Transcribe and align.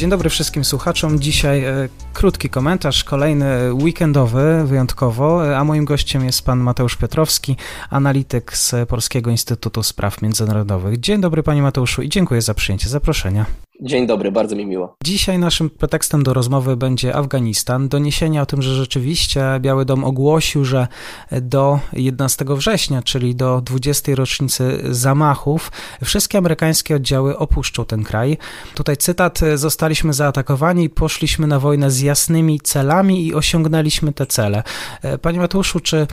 Dzień 0.00 0.10
dobry 0.10 0.30
wszystkim 0.30 0.64
słuchaczom. 0.64 1.20
Dzisiaj 1.20 1.64
e, 1.64 1.88
krótki 2.12 2.50
komentarz, 2.50 3.04
kolejny 3.04 3.74
weekendowy 3.74 4.64
wyjątkowo, 4.66 5.56
a 5.56 5.64
moim 5.64 5.84
gościem 5.84 6.24
jest 6.24 6.44
pan 6.44 6.58
Mateusz 6.58 6.96
Piotrowski, 6.96 7.56
analityk 7.90 8.56
z 8.56 8.88
Polskiego 8.88 9.30
Instytutu 9.30 9.82
Spraw 9.82 10.22
Międzynarodowych. 10.22 11.00
Dzień 11.00 11.20
dobry 11.20 11.42
panie 11.42 11.62
Mateuszu 11.62 12.02
i 12.02 12.08
dziękuję 12.08 12.42
za 12.42 12.54
przyjęcie 12.54 12.88
zaproszenia. 12.88 13.46
Dzień 13.82 14.06
dobry, 14.06 14.32
bardzo 14.32 14.56
mi 14.56 14.66
miło. 14.66 14.96
Dzisiaj 15.04 15.38
naszym 15.38 15.70
pretekstem 15.70 16.22
do 16.22 16.34
rozmowy 16.34 16.76
będzie 16.76 17.16
Afganistan. 17.16 17.88
Doniesienia 17.88 18.42
o 18.42 18.46
tym, 18.46 18.62
że 18.62 18.74
rzeczywiście 18.74 19.44
Biały 19.60 19.84
Dom 19.84 20.04
ogłosił, 20.04 20.64
że 20.64 20.88
do 21.42 21.80
11 21.92 22.44
września, 22.48 23.02
czyli 23.02 23.34
do 23.34 23.60
20. 23.60 24.14
rocznicy 24.14 24.82
zamachów, 24.90 25.72
wszystkie 26.04 26.38
amerykańskie 26.38 26.96
oddziały 26.96 27.38
opuszczą 27.38 27.84
ten 27.84 28.04
kraj. 28.04 28.38
Tutaj 28.74 28.96
cytat: 28.96 29.40
Zostaliśmy 29.54 30.12
zaatakowani 30.12 30.90
poszliśmy 30.90 31.46
na 31.46 31.58
wojnę 31.60 31.90
z 31.90 32.00
jasnymi 32.00 32.60
celami 32.60 33.26
i 33.26 33.34
osiągnęliśmy 33.34 34.12
te 34.12 34.26
cele. 34.26 34.62
Panie 35.22 35.38
Mateuszu, 35.38 35.80
czy 35.80 36.06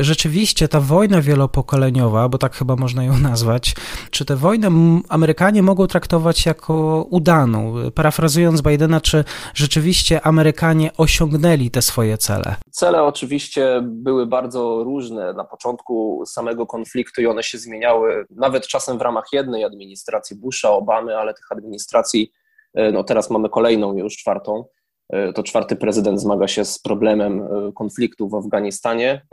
rzeczywiście 0.00 0.68
ta 0.68 0.80
wojna 0.80 1.22
wielopokoleniowa, 1.22 2.28
bo 2.28 2.38
tak 2.38 2.56
chyba 2.56 2.76
można 2.76 3.04
ją 3.04 3.18
nazwać, 3.18 3.74
czy 4.10 4.24
tę 4.24 4.36
wojnę 4.36 4.70
Amerykanie 5.08 5.62
mogą 5.62 5.86
traktować 5.86 6.46
jako 6.46 7.06
udaną. 7.10 7.74
Parafrazując 7.94 8.62
Bidena, 8.62 9.00
czy 9.00 9.24
rzeczywiście 9.54 10.20
Amerykanie 10.26 10.90
osiągnęli 10.96 11.70
te 11.70 11.82
swoje 11.82 12.18
cele? 12.18 12.54
Cele 12.70 13.02
oczywiście 13.02 13.80
były 13.82 14.26
bardzo 14.26 14.84
różne 14.84 15.32
na 15.32 15.44
początku 15.44 16.22
samego 16.26 16.66
konfliktu 16.66 17.22
i 17.22 17.26
one 17.26 17.42
się 17.42 17.58
zmieniały, 17.58 18.26
nawet 18.30 18.66
czasem 18.66 18.98
w 18.98 19.02
ramach 19.02 19.24
jednej 19.32 19.64
administracji 19.64 20.36
Busha, 20.36 20.70
Obamy, 20.70 21.16
ale 21.16 21.34
tych 21.34 21.52
administracji, 21.52 22.32
e, 22.74 22.92
no 22.92 23.04
teraz 23.04 23.30
mamy 23.30 23.48
kolejną 23.48 23.96
już, 23.96 24.16
czwartą. 24.16 24.64
E, 25.08 25.32
to 25.32 25.42
czwarty 25.42 25.76
prezydent 25.76 26.20
zmaga 26.20 26.48
się 26.48 26.64
z 26.64 26.78
problemem 26.78 27.42
e, 27.42 27.72
konfliktu 27.72 28.28
w 28.28 28.34
Afganistanie, 28.34 29.26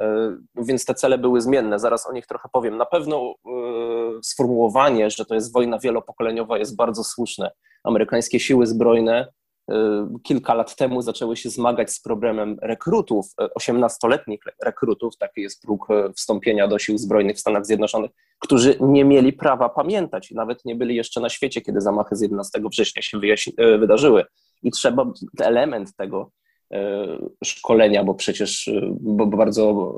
więc 0.55 0.86
te 0.86 0.94
cele 0.94 1.17
były 1.17 1.42
zmienne. 1.42 1.80
Zaraz 1.80 2.09
o 2.09 2.14
nich 2.14 2.28
trochę 2.28 2.50
powiem. 2.52 2.78
Na 2.78 2.86
pewno 2.86 3.33
sformułowanie, 4.23 5.10
że 5.10 5.26
to 5.26 5.36
jest 5.36 5.54
wojna 5.54 5.80
wielopokoleniowa, 5.80 6.58
jest 6.58 6.76
bardzo 6.76 7.04
słuszne 7.04 7.52
amerykańskie 7.84 8.40
siły 8.40 8.68
zbrojne 8.68 9.28
y, 9.72 9.73
kilka 10.23 10.54
lat 10.54 10.76
temu 10.76 11.02
zaczęły 11.02 11.38
się 11.38 11.50
zmagać 11.50 11.92
z 11.92 12.02
problemem 12.02 12.58
rekrutów, 12.62 13.26
18-letnich 13.60 14.48
y, 14.48 14.52
rekrutów, 14.66 15.18
taki 15.18 15.42
jest 15.42 15.62
próg 15.62 15.90
y, 15.90 16.14
wstąpienia 16.14 16.68
do 16.68 16.80
sił 16.80 16.98
zbrojnych 16.98 17.38
w 17.38 17.40
Stanach 17.40 17.66
Zjednoczonych, 17.66 18.12
którzy 18.40 18.78
nie 18.82 19.06
mieli 19.06 19.34
prawa 19.34 19.70
pamiętać, 19.70 20.32
nawet 20.32 20.66
nie 20.66 20.76
byli 20.76 20.95
jeszcze 20.95 21.22
na 21.22 21.30
świecie, 21.30 21.62
kiedy 21.62 21.82
zamachy 21.82 22.16
z 22.16 22.22
11 22.22 22.62
września 22.72 23.02
się 23.02 23.20
wydarzyły. 23.80 24.26
I 24.64 24.72
trzeba 24.72 25.06
element 25.40 25.95
tego 25.95 26.32
szkolenia, 27.44 28.04
bo 28.04 28.14
przecież 28.14 28.70
bo 29.00 29.28
bardzo, 29.28 29.95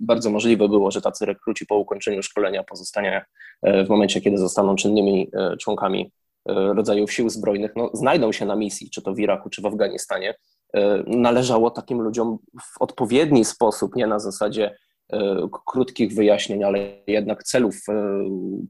bardzo 0.00 0.30
możliwe 0.30 0.68
było, 0.68 0.90
że 0.90 1.00
tacy 1.00 1.26
rekruci 1.26 1.66
po 1.66 1.76
ukończeniu 1.76 2.22
szkolenia, 2.22 2.64
pozostania 2.64 3.24
w 3.62 3.88
momencie, 3.88 4.20
kiedy 4.20 4.38
zostaną 4.38 4.76
czynnymi 4.76 5.30
członkami 5.60 6.10
E, 6.48 6.74
rodzajów 6.74 7.12
sił 7.12 7.28
zbrojnych. 7.28 7.72
No, 7.76 7.90
znajdą 7.92 8.32
się 8.32 8.46
na 8.46 8.56
misji, 8.56 8.90
czy 8.90 9.02
to 9.02 9.14
w 9.14 9.18
Iraku, 9.18 9.50
czy 9.50 9.62
w 9.62 9.66
Afganistanie, 9.66 10.34
e, 10.74 11.02
należało 11.06 11.70
takim 11.70 12.00
ludziom 12.00 12.38
w 12.62 12.82
odpowiedni 12.82 13.44
sposób, 13.44 13.96
nie 13.96 14.06
na 14.06 14.18
zasadzie 14.18 14.76
e, 15.12 15.48
krótkich 15.66 16.14
wyjaśnień, 16.14 16.64
ale 16.64 16.78
jednak 17.06 17.44
celów 17.44 17.76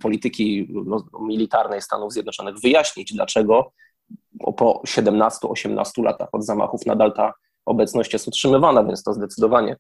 polityki 0.01 0.69
no, 0.87 1.05
militarnej 1.21 1.83
Stanów 1.83 2.13
Zjednoczonych 2.13 2.55
wyjaśnić, 2.63 3.15
dlaczego 3.15 3.73
po 4.57 4.83
17-18 4.87 6.05
latach 6.05 6.29
od 6.33 6.45
zamachów 6.45 6.87
nadal 6.87 7.13
ta 7.13 7.33
obecność 7.67 8.13
jest 8.13 8.29
utrzymywana, 8.29 8.85
więc 8.85 9.03
to 9.03 9.13
zdecydowanie 9.13 9.77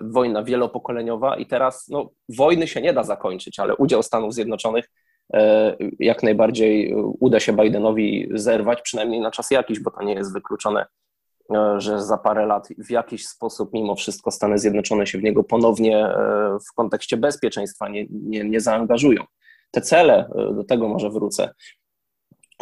wojna 0.00 0.42
wielopokoleniowa 0.42 1.36
i 1.36 1.46
teraz 1.46 1.88
no, 1.88 2.10
wojny 2.28 2.68
się 2.68 2.80
nie 2.80 2.92
da 2.92 3.02
zakończyć, 3.02 3.58
ale 3.58 3.76
udział 3.76 4.02
Stanów 4.02 4.34
Zjednoczonych 4.34 4.88
E, 5.34 5.76
jak 5.98 6.22
najbardziej 6.22 6.94
uda 7.20 7.40
się 7.40 7.52
Bidenowi 7.52 8.28
zerwać, 8.34 8.82
przynajmniej 8.82 9.20
na 9.20 9.30
czas 9.30 9.50
jakiś, 9.50 9.80
bo 9.80 9.90
to 9.90 10.02
nie 10.02 10.14
jest 10.14 10.32
wykluczone, 10.32 10.86
e, 11.54 11.80
że 11.80 12.02
za 12.02 12.18
parę 12.18 12.46
lat 12.46 12.68
w 12.78 12.90
jakiś 12.90 13.26
sposób 13.26 13.70
mimo 13.72 13.94
wszystko 13.94 14.30
Stany 14.30 14.58
Zjednoczone 14.58 15.06
się 15.06 15.18
w 15.18 15.22
niego 15.22 15.44
ponownie 15.44 15.98
e, 15.98 16.58
w 16.70 16.74
kontekście 16.74 17.16
bezpieczeństwa 17.16 17.88
nie, 17.88 18.06
nie, 18.10 18.44
nie 18.44 18.60
zaangażują. 18.60 19.24
Te 19.70 19.80
cele, 19.80 20.30
do 20.54 20.64
tego 20.64 20.88
może 20.88 21.10
wrócę, 21.10 21.50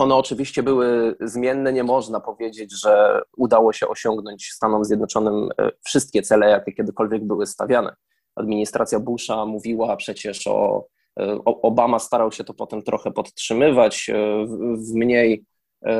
one 0.00 0.14
oczywiście 0.14 0.62
były 0.62 1.16
zmienne, 1.20 1.72
nie 1.72 1.84
można 1.84 2.20
powiedzieć, 2.20 2.80
że 2.80 3.22
udało 3.36 3.72
się 3.72 3.88
osiągnąć 3.88 4.50
Stanom 4.52 4.84
Zjednoczonym 4.84 5.48
wszystkie 5.84 6.22
cele, 6.22 6.50
jakie 6.50 6.72
kiedykolwiek 6.72 7.24
były 7.24 7.46
stawiane. 7.46 7.96
Administracja 8.36 9.00
Busha 9.00 9.46
mówiła 9.46 9.96
przecież 9.96 10.46
o 10.46 10.86
Obama 11.44 11.98
starał 11.98 12.32
się 12.32 12.44
to 12.44 12.54
potem 12.54 12.82
trochę 12.82 13.10
podtrzymywać 13.10 14.10
e, 14.10 14.46
w 14.76 14.94
mniej, 14.94 15.44
e, 15.82 15.96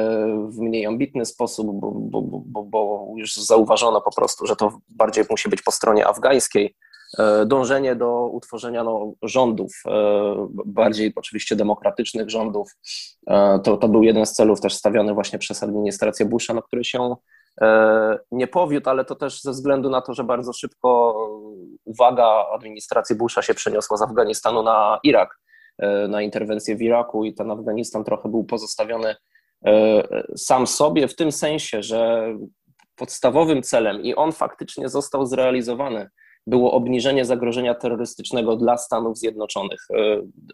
w 0.48 0.58
mniej 0.58 0.86
ambitny 0.86 1.24
sposób, 1.24 1.66
bo, 1.80 1.92
bo, 1.92 2.22
bo, 2.22 2.64
bo 2.64 3.12
już 3.16 3.34
zauważono 3.36 4.00
po 4.00 4.14
prostu, 4.14 4.46
że 4.46 4.56
to 4.56 4.78
bardziej 4.88 5.24
musi 5.30 5.48
być 5.48 5.62
po 5.62 5.72
stronie 5.72 6.06
afgańskiej. 6.06 6.74
E, 7.18 7.46
dążenie 7.46 7.96
do 7.96 8.26
utworzenia 8.26 8.84
no, 8.84 9.12
rządów, 9.22 9.82
bardziej 10.66 11.12
oczywiście 11.16 11.56
demokratycznych 11.56 12.30
rządów, 12.30 12.76
to, 13.64 13.76
to 13.76 13.88
był 13.88 14.02
jeden 14.02 14.26
z 14.26 14.32
celów 14.32 14.60
też 14.60 14.74
stawiany 14.74 15.14
właśnie 15.14 15.38
przez 15.38 15.62
administrację 15.62 16.26
Busha, 16.26 16.54
na 16.54 16.62
który 16.62 16.84
się 16.84 17.16
E, 17.60 18.18
nie 18.30 18.46
powiódł, 18.46 18.90
ale 18.90 19.04
to 19.04 19.14
też 19.14 19.42
ze 19.42 19.50
względu 19.50 19.90
na 19.90 20.00
to, 20.00 20.14
że 20.14 20.24
bardzo 20.24 20.52
szybko 20.52 21.14
uwaga 21.84 22.46
administracji 22.54 23.16
Busha 23.16 23.42
się 23.42 23.54
przeniosła 23.54 23.96
z 23.96 24.02
Afganistanu 24.02 24.62
na 24.62 24.98
Irak, 25.02 25.38
e, 25.78 26.08
na 26.08 26.22
interwencję 26.22 26.76
w 26.76 26.82
Iraku 26.82 27.24
i 27.24 27.34
ten 27.34 27.50
Afganistan 27.50 28.04
trochę 28.04 28.28
był 28.28 28.44
pozostawiony 28.44 29.16
e, 29.66 30.02
sam 30.36 30.66
sobie, 30.66 31.08
w 31.08 31.16
tym 31.16 31.32
sensie, 31.32 31.82
że 31.82 32.32
podstawowym 32.96 33.62
celem, 33.62 34.02
i 34.02 34.14
on 34.14 34.32
faktycznie 34.32 34.88
został 34.88 35.26
zrealizowany, 35.26 36.08
było 36.48 36.72
obniżenie 36.72 37.24
zagrożenia 37.24 37.74
terrorystycznego 37.74 38.56
dla 38.56 38.76
Stanów 38.76 39.18
Zjednoczonych, 39.18 39.86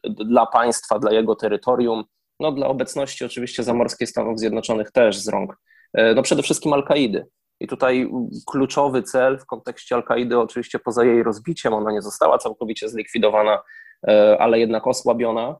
dla 0.09 0.47
państwa, 0.47 0.99
dla 0.99 1.12
jego 1.12 1.37
terytorium, 1.37 2.05
no 2.41 2.53
dla 2.53 2.66
obecności 2.66 3.25
oczywiście 3.25 3.62
zamorskiej 3.62 4.06
Stanów 4.06 4.38
Zjednoczonych 4.38 4.91
też 4.91 5.19
z 5.19 5.28
rąk 5.28 5.56
E, 5.94 6.15
no 6.15 6.22
przede 6.22 6.43
wszystkim 6.43 6.72
Al-Kaidy. 6.72 7.27
I 7.60 7.66
tutaj 7.66 8.10
kluczowy 8.47 9.03
cel 9.03 9.38
w 9.38 9.47
kontekście 9.47 9.94
Al-Kaidy, 9.94 10.38
oczywiście 10.38 10.78
poza 10.78 11.05
jej 11.05 11.22
rozbiciem, 11.22 11.75
ona 11.75 11.93
nie 11.93 12.03
została 12.03 12.38
całkowicie 12.38 12.88
zlikwidowana, 12.88 13.62
e, 14.09 14.37
ale 14.41 14.59
jednak 14.59 14.87
osłabiona. 14.87 15.56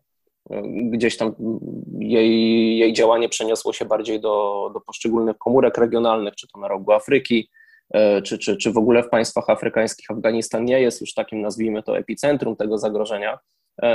E, 0.51 0.63
gdzieś 0.67 1.17
tam 1.17 1.35
jej, 1.99 2.79
jej 2.79 2.93
działanie 2.93 3.29
przeniosło 3.29 3.73
się 3.73 3.85
bardziej 3.85 4.21
do, 4.21 4.71
do 4.75 4.81
poszczególnych 4.81 5.39
komórek 5.39 5.79
regionalnych, 5.79 6.35
czy 6.35 6.49
to 6.49 6.61
na 6.61 6.69
rogu 6.69 6.93
Afryki, 6.93 7.51
czy, 8.25 8.39
czy, 8.39 8.57
czy 8.57 8.73
w 8.73 8.79
ogóle 8.79 9.03
w 9.03 9.09
państwach 9.09 9.51
afrykańskich. 9.51 10.11
Afganistan 10.11 10.65
nie 10.65 10.81
jest 10.81 11.01
już 11.01 11.15
takim, 11.15 11.41
nazwijmy 11.41 11.83
to, 11.83 11.99
epicentrum 11.99 12.57
tego 12.57 12.79
zagrożenia. 12.79 13.39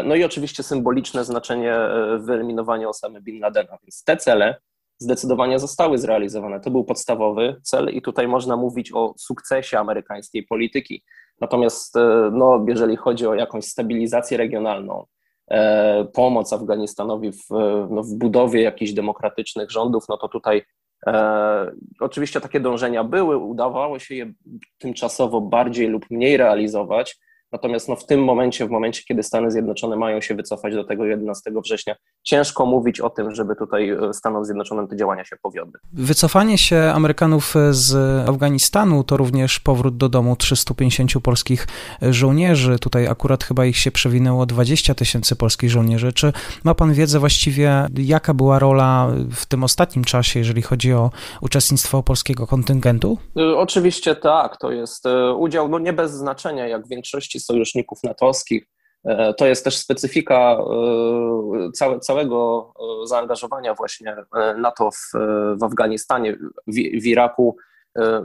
No 0.05 0.15
i 0.15 0.23
oczywiście 0.23 0.63
symboliczne 0.63 1.25
znaczenie 1.25 1.77
wyeliminowania 2.19 2.89
Osamy 2.89 3.21
Bin 3.21 3.39
Ladena. 3.39 3.77
Więc 3.83 4.03
te 4.03 4.17
cele 4.17 4.55
zdecydowanie 4.99 5.59
zostały 5.59 5.97
zrealizowane. 5.97 6.59
To 6.59 6.71
był 6.71 6.83
podstawowy 6.83 7.55
cel 7.63 7.89
i 7.89 8.01
tutaj 8.01 8.27
można 8.27 8.57
mówić 8.57 8.91
o 8.93 9.13
sukcesie 9.17 9.79
amerykańskiej 9.79 10.43
polityki. 10.43 11.03
Natomiast 11.41 11.95
e, 11.95 12.29
no, 12.33 12.65
jeżeli 12.67 12.95
chodzi 12.95 13.27
o 13.27 13.33
jakąś 13.33 13.65
stabilizację 13.65 14.37
regionalną, 14.37 15.05
e, 15.51 16.05
pomoc 16.13 16.53
Afganistanowi 16.53 17.31
w, 17.31 17.49
no, 17.89 18.03
w 18.03 18.13
budowie 18.13 18.61
jakichś 18.61 18.91
demokratycznych 18.91 19.71
rządów, 19.71 20.03
no 20.09 20.17
to 20.17 20.29
tutaj 20.29 20.61
e, 21.07 21.71
oczywiście 21.99 22.41
takie 22.41 22.59
dążenia 22.59 23.03
były, 23.03 23.37
udawało 23.37 23.99
się 23.99 24.15
je 24.15 24.33
tymczasowo 24.77 25.41
bardziej 25.41 25.87
lub 25.87 26.05
mniej 26.11 26.37
realizować. 26.37 27.19
Natomiast 27.51 27.89
no, 27.89 27.95
w 27.95 28.05
tym 28.05 28.23
momencie, 28.23 28.67
w 28.67 28.69
momencie, 28.69 29.01
kiedy 29.07 29.23
Stany 29.23 29.51
Zjednoczone 29.51 29.95
mają 29.95 30.21
się 30.21 30.35
wycofać 30.35 30.73
do 30.73 30.83
tego 30.83 31.05
11 31.05 31.51
września, 31.63 31.95
ciężko 32.23 32.65
mówić 32.65 32.99
o 32.99 33.09
tym, 33.09 33.35
żeby 33.35 33.55
tutaj 33.55 33.89
e, 33.89 34.13
Stanom 34.13 34.45
Zjednoczonym 34.45 34.87
te 34.87 34.95
działania 34.95 35.25
się 35.25 35.35
powiodły. 35.41 35.79
Wycofanie 35.93 36.57
się 36.57 36.91
Amerykanów 36.95 37.53
z 37.71 37.95
Afganistanu 38.29 39.03
to 39.03 39.17
również 39.17 39.59
powrót 39.59 39.97
do 39.97 40.09
domu 40.09 40.35
350 40.35 41.11
polskich 41.23 41.67
żołnierzy. 42.01 42.79
Tutaj 42.79 43.07
akurat 43.07 43.43
chyba 43.43 43.65
ich 43.65 43.77
się 43.77 43.91
przewinęło 43.91 44.45
20 44.45 44.95
tysięcy 44.95 45.35
polskich 45.35 45.69
żołnierzy. 45.69 46.13
Czy 46.13 46.33
ma 46.63 46.75
pan 46.75 46.93
wiedzę 46.93 47.19
właściwie, 47.19 47.87
jaka 47.97 48.33
była 48.33 48.59
rola 48.59 49.07
w 49.31 49.45
tym 49.45 49.63
ostatnim 49.63 50.03
czasie, 50.03 50.39
jeżeli 50.39 50.61
chodzi 50.61 50.93
o 50.93 51.11
uczestnictwo 51.41 52.03
polskiego 52.03 52.47
kontyngentu? 52.47 53.17
E, 53.37 53.57
oczywiście 53.57 54.15
tak. 54.15 54.57
To 54.57 54.71
jest 54.71 55.05
e, 55.05 55.33
udział 55.33 55.69
no 55.69 55.79
nie 55.79 55.93
bez 55.93 56.11
znaczenia, 56.11 56.67
jak 56.67 56.85
w 56.85 56.89
większości 56.89 57.38
sojuszników 57.39 58.03
natowskich. 58.03 58.65
E, 59.05 59.33
to 59.33 59.47
jest 59.47 59.63
też 59.63 59.77
specyfika 59.77 60.57
e, 60.57 61.71
całe, 61.71 61.99
całego 61.99 62.71
e, 63.03 63.07
zaangażowania 63.07 63.73
właśnie 63.73 64.15
NATO 64.57 64.91
w, 64.91 65.11
w 65.59 65.63
Afganistanie, 65.63 66.37
w, 66.67 66.73
w 66.75 67.05
Iraku. 67.05 67.57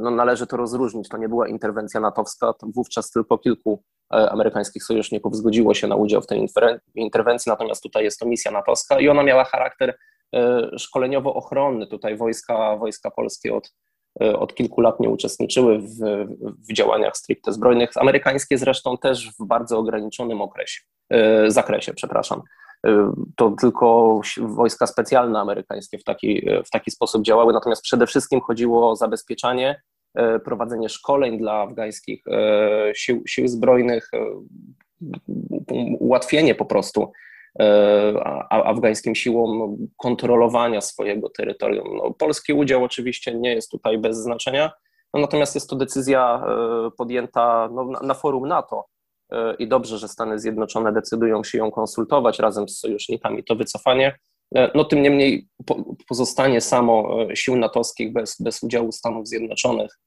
No, 0.01 0.11
należy 0.11 0.47
to 0.47 0.57
rozróżnić. 0.57 1.09
To 1.09 1.17
nie 1.17 1.29
była 1.29 1.49
interwencja 1.49 2.01
natowska, 2.01 2.53
to 2.53 2.67
wówczas 2.75 3.11
tylko 3.11 3.39
kilku 3.39 3.83
amerykańskich 4.11 4.85
sojuszników 4.85 5.37
zgodziło 5.37 5.75
się 5.75 5.87
na 5.87 5.97
udział 5.97 6.23
w 6.23 6.27
tej 6.27 6.47
interwencji, 6.95 7.51
natomiast 7.51 7.83
tutaj 7.83 8.05
jest 8.05 8.21
to 8.21 8.27
misja 8.27 8.51
natowska 8.51 9.01
i 9.01 9.09
ona 9.09 9.23
miała 9.23 9.45
charakter 9.45 9.99
szkoleniowo-ochronny. 10.79 11.87
Tutaj 11.87 12.17
wojska, 12.17 12.77
wojska 12.77 13.11
polskie 13.11 13.55
od 13.55 13.73
od 14.21 14.55
kilku 14.55 14.81
lat 14.81 15.01
nie 15.01 15.09
uczestniczyły 15.09 15.79
w, 15.79 15.99
w 16.69 16.73
działaniach 16.73 17.17
stricte 17.17 17.53
zbrojnych, 17.53 17.91
amerykańskie 17.97 18.59
zresztą 18.59 18.99
też 18.99 19.31
w 19.41 19.47
bardzo 19.47 19.79
ograniczonym 19.79 20.41
okresie, 20.41 20.81
e, 21.11 21.51
zakresie, 21.51 21.95
przepraszam. 21.95 22.43
E, 22.87 23.13
to 23.37 23.51
tylko 23.61 24.21
wojska 24.39 24.87
specjalne 24.87 25.41
amerykańskie 25.41 25.99
w 25.99 26.05
taki, 26.05 26.47
w 26.67 26.71
taki 26.71 26.91
sposób 26.91 27.23
działały, 27.23 27.53
natomiast 27.53 27.83
przede 27.83 28.07
wszystkim 28.07 28.41
chodziło 28.41 28.91
o 28.91 28.97
zabezpieczanie, 28.97 29.83
prowadzenie 30.45 30.89
szkoleń 30.89 31.39
dla 31.39 31.53
afgańskich 31.53 32.25
sił, 32.95 33.23
sił 33.27 33.49
zbrojnych, 33.49 34.11
ułatwienie 35.99 36.55
po 36.55 36.65
prostu 36.65 37.13
E, 37.61 38.15
afgańskim 38.51 39.15
siłom 39.15 39.77
kontrolowania 39.97 40.81
swojego 40.81 41.31
terytorium. 41.31 41.97
No, 41.97 42.11
polski 42.11 42.53
udział 42.53 42.85
oczywiście 42.85 43.35
nie 43.35 43.55
jest 43.55 43.71
tutaj 43.71 43.99
bez 43.99 44.17
znaczenia, 44.17 44.73
no, 45.15 45.21
natomiast 45.21 45.55
jest 45.55 45.71
to 45.71 45.77
decyzja 45.77 46.45
e, 46.47 46.91
podjęta 46.91 47.69
no, 47.73 47.85
na 48.03 48.15
forum 48.15 48.49
NATO 48.49 48.87
e, 49.33 49.55
i 49.55 49.69
dobrze, 49.69 49.99
że 49.99 50.09
Stany 50.09 50.39
Zjednoczone 50.39 50.93
decydują 50.93 51.45
się 51.45 51.59
ją 51.59 51.71
konsultować 51.71 52.39
razem 52.39 52.69
z 52.69 52.79
sojusznikami, 52.79 53.45
to 53.45 53.57
wycofanie. 53.57 54.19
No 54.75 54.85
tym 54.85 55.03
niemniej 55.03 55.49
pozostanie 56.09 56.61
samo 56.61 57.17
sił 57.35 57.57
natowskich 57.57 58.13
bez, 58.13 58.37
bez 58.41 58.63
udziału 58.63 58.93
Stanów 58.93 59.29
Zjednoczonych 59.29 60.01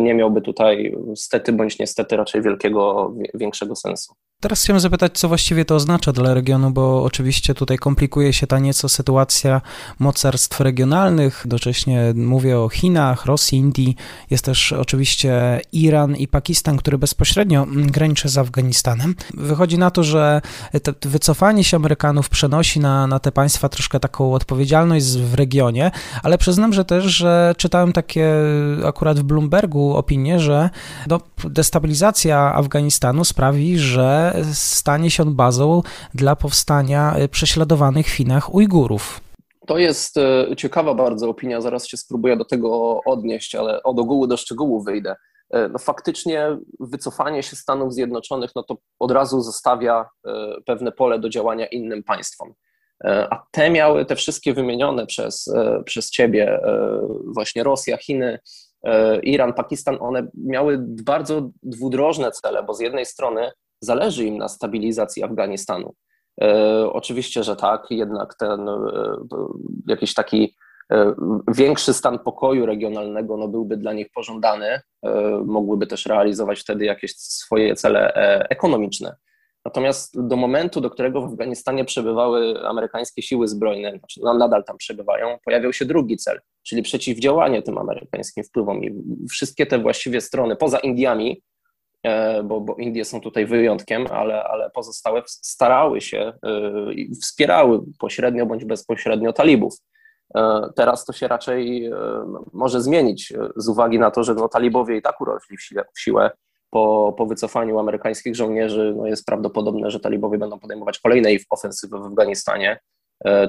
nie 0.00 0.14
miałby 0.14 0.40
tutaj 0.40 0.96
stety 1.16 1.52
bądź 1.52 1.78
niestety 1.78 2.16
raczej 2.16 2.42
wielkiego, 2.42 3.14
większego 3.34 3.76
sensu. 3.76 4.14
Teraz 4.40 4.62
chciałem 4.62 4.80
zapytać, 4.80 5.18
co 5.18 5.28
właściwie 5.28 5.64
to 5.64 5.74
oznacza 5.74 6.12
dla 6.12 6.34
regionu, 6.34 6.70
bo 6.70 7.02
oczywiście 7.02 7.54
tutaj 7.54 7.78
komplikuje 7.78 8.32
się 8.32 8.46
ta 8.46 8.58
nieco 8.58 8.88
sytuacja 8.88 9.60
mocarstw 9.98 10.60
regionalnych. 10.60 11.40
Jednocześnie 11.44 12.12
mówię 12.14 12.58
o 12.58 12.68
Chinach, 12.68 13.26
Rosji, 13.26 13.58
Indii. 13.58 13.96
Jest 14.30 14.44
też 14.44 14.72
oczywiście 14.72 15.60
Iran 15.72 16.16
i 16.16 16.28
Pakistan, 16.28 16.76
który 16.76 16.98
bezpośrednio 16.98 17.66
graniczy 17.68 18.28
z 18.28 18.38
Afganistanem. 18.38 19.14
Wychodzi 19.34 19.78
na 19.78 19.90
to, 19.90 20.02
że 20.04 20.40
to 20.82 20.92
wycofanie 21.08 21.64
się 21.64 21.76
Amerykanów 21.76 22.28
przenosi 22.28 22.80
na, 22.80 23.06
na 23.06 23.18
te 23.18 23.32
państwa 23.32 23.68
troszkę 23.68 24.00
taką 24.00 24.34
odpowiedzialność 24.34 25.06
w 25.06 25.34
regionie, 25.34 25.90
ale 26.22 26.38
przyznam, 26.38 26.72
że 26.72 26.84
też, 26.84 27.04
że 27.04 27.54
czytałem 27.56 27.92
takie 27.92 28.32
akurat 28.84 29.18
w 29.18 29.22
Bloombergu 29.22 29.96
opinie, 29.96 30.40
że 30.40 30.70
no, 31.06 31.20
destabilizacja 31.50 32.54
Afganistanu 32.54 33.24
sprawi, 33.24 33.78
że 33.78 34.34
stanie 34.52 35.10
się 35.10 35.22
on 35.22 35.34
bazą 35.34 35.82
dla 36.14 36.36
powstania 36.36 37.14
e, 37.14 37.28
prześladowanych 37.28 38.06
w 38.06 38.10
Chinach 38.10 38.54
Ujgurów. 38.54 39.20
To 39.66 39.78
jest 39.78 40.16
e, 40.16 40.56
ciekawa 40.56 40.94
bardzo 40.94 41.28
opinia, 41.28 41.60
zaraz 41.60 41.86
się 41.86 41.96
spróbuję 41.96 42.36
do 42.36 42.44
tego 42.44 43.00
odnieść, 43.04 43.54
ale 43.54 43.82
od 43.82 43.98
ogółu 43.98 44.26
do 44.26 44.36
szczegółu 44.36 44.82
wyjdę. 44.82 45.14
E, 45.50 45.68
no 45.68 45.78
faktycznie 45.78 46.58
wycofanie 46.80 47.42
się 47.42 47.56
Stanów 47.56 47.94
Zjednoczonych 47.94 48.50
no 48.56 48.62
to 48.62 48.76
od 48.98 49.10
razu 49.10 49.40
zostawia 49.40 50.08
pewne 50.66 50.92
pole 50.92 51.18
do 51.18 51.28
działania 51.28 51.66
innym 51.66 52.02
państwom. 52.02 52.54
A 53.04 53.42
te 53.50 53.70
miały, 53.70 54.04
te 54.04 54.16
wszystkie 54.16 54.54
wymienione 54.54 55.06
przez, 55.06 55.54
przez 55.84 56.10
ciebie, 56.10 56.60
właśnie 57.34 57.62
Rosja, 57.62 57.96
Chiny, 57.96 58.38
Iran, 59.22 59.52
Pakistan, 59.52 59.96
one 60.00 60.28
miały 60.34 60.78
bardzo 61.04 61.50
dwudrożne 61.62 62.30
cele, 62.32 62.62
bo 62.62 62.74
z 62.74 62.80
jednej 62.80 63.06
strony 63.06 63.50
zależy 63.80 64.24
im 64.24 64.38
na 64.38 64.48
stabilizacji 64.48 65.22
Afganistanu. 65.22 65.94
E, 66.40 66.90
oczywiście, 66.92 67.42
że 67.42 67.56
tak, 67.56 67.86
jednak 67.90 68.34
ten 68.34 68.68
e, 68.68 68.82
jakiś 69.86 70.14
taki 70.14 70.56
e, 70.92 71.14
większy 71.54 71.92
stan 71.92 72.18
pokoju 72.18 72.66
regionalnego 72.66 73.36
no, 73.36 73.48
byłby 73.48 73.76
dla 73.76 73.92
nich 73.92 74.06
pożądany, 74.14 74.80
mogłyby 75.44 75.86
też 75.86 76.06
realizować 76.06 76.60
wtedy 76.60 76.84
jakieś 76.84 77.16
swoje 77.16 77.74
cele 77.74 78.12
ekonomiczne. 78.50 79.16
Natomiast 79.66 80.26
do 80.28 80.36
momentu, 80.36 80.80
do 80.80 80.90
którego 80.90 81.20
w 81.20 81.24
Afganistanie 81.24 81.84
przebywały 81.84 82.68
amerykańskie 82.68 83.22
siły 83.22 83.48
zbrojne, 83.48 83.98
znaczy 83.98 84.20
nadal 84.38 84.64
tam 84.64 84.76
przebywają, 84.76 85.38
pojawiał 85.44 85.72
się 85.72 85.84
drugi 85.84 86.16
cel, 86.16 86.40
czyli 86.62 86.82
przeciwdziałanie 86.82 87.62
tym 87.62 87.78
amerykańskim 87.78 88.44
wpływom. 88.44 88.84
I 88.84 88.94
wszystkie 89.30 89.66
te 89.66 89.78
właściwie 89.78 90.20
strony, 90.20 90.56
poza 90.56 90.78
Indiami, 90.78 91.42
E, 92.06 92.42
bo, 92.42 92.60
bo 92.60 92.74
Indie 92.74 93.04
są 93.04 93.20
tutaj 93.20 93.46
wyjątkiem, 93.46 94.06
ale, 94.10 94.44
ale 94.44 94.70
pozostałe 94.70 95.22
starały 95.26 96.00
się 96.00 96.32
e, 96.42 96.92
i 96.94 97.14
wspierały 97.14 97.80
pośrednio 97.98 98.46
bądź 98.46 98.64
bezpośrednio 98.64 99.32
talibów. 99.32 99.74
E, 100.34 100.68
teraz 100.76 101.04
to 101.04 101.12
się 101.12 101.28
raczej 101.28 101.90
może 102.52 102.82
zmienić 102.82 103.32
z 103.56 103.68
uwagi 103.68 103.98
na 103.98 104.10
to, 104.10 104.24
że 104.24 104.34
no, 104.34 104.48
talibowie 104.48 104.96
i 104.96 105.02
tak 105.02 105.20
urośli 105.20 105.56
w 105.56 105.62
siłę, 105.62 105.84
w 105.94 106.00
siłę 106.00 106.30
po, 106.70 107.14
po 107.18 107.26
wycofaniu 107.26 107.78
amerykańskich 107.78 108.36
żołnierzy. 108.36 108.94
No, 108.96 109.06
jest 109.06 109.26
prawdopodobne, 109.26 109.90
że 109.90 110.00
talibowie 110.00 110.38
będą 110.38 110.58
podejmować 110.58 110.98
kolejne 110.98 111.30
ofensywy 111.50 111.98
w 111.98 112.02
Afganistanie. 112.02 112.78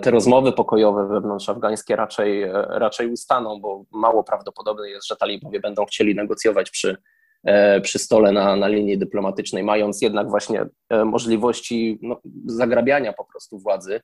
Te 0.02 0.12
rozmowy 0.12 0.52
pokojowe 0.52 1.08
wewnątrz 1.08 1.50
afgańskie 1.50 1.96
raczej, 1.96 2.46
raczej 2.70 3.12
ustaną, 3.12 3.60
bo 3.62 3.84
mało 3.92 4.24
prawdopodobne 4.24 4.90
jest, 4.90 5.08
że 5.08 5.16
talibowie 5.16 5.60
będą 5.60 5.86
chcieli 5.86 6.16
negocjować 6.16 6.70
przy 6.70 6.98
E, 7.44 7.82
przy 7.82 8.00
stole 8.00 8.32
na, 8.32 8.56
na 8.56 8.68
linii 8.68 8.98
dyplomatycznej, 8.98 9.64
mając 9.64 10.02
jednak 10.02 10.30
właśnie 10.30 10.66
e, 10.90 11.06
możliwości 11.06 12.00
no, 12.02 12.22
zagrabiania 12.46 13.14
po 13.14 13.26
prostu 13.26 13.60
władzy 13.60 14.02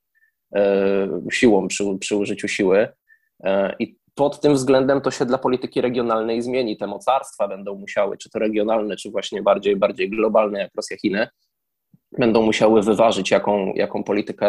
e, 0.56 1.08
siłą, 1.32 1.68
przy, 1.68 1.84
przy 2.00 2.16
użyciu 2.16 2.48
siły. 2.48 2.88
I 3.80 3.98
pod 4.16 4.40
tym 4.40 4.54
względem 4.54 5.02
to 5.02 5.12
się 5.12 5.26
dla 5.26 5.38
polityki 5.38 5.82
regionalnej 5.82 6.42
zmieni. 6.42 6.78
Te 6.78 6.88
mocarstwa 6.88 7.48
będą 7.48 7.76
musiały, 7.76 8.18
czy 8.18 8.30
to 8.30 8.40
regionalne, 8.40 8.96
czy 8.96 9.12
właśnie 9.12 9.42
bardziej, 9.42 9.76
bardziej 9.76 10.10
globalne, 10.10 10.60
jak 10.60 10.72
Rosja, 10.76 10.98
Chiny, 10.98 11.28
będą 12.18 12.42
musiały 12.42 12.82
wyważyć, 12.82 13.32
jaką, 13.32 13.74
jaką 13.74 14.04
politykę 14.04 14.48